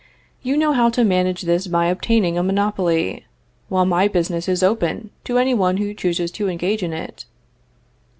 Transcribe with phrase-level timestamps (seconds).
[0.41, 3.27] You know how to manage this by obtaining a monopoly,
[3.69, 7.25] while my business is open to any one who chooses to engage in it.